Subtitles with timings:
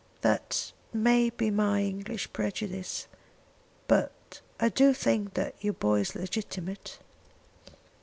[0.21, 3.05] That may be my English prejudice.
[3.87, 6.97] But I do think that your boy is legitimate."